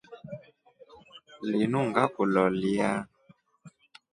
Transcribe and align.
Linu 1.49 1.79
ngakuloleya. 1.89 2.91